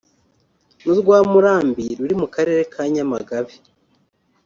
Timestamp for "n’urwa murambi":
0.83-1.85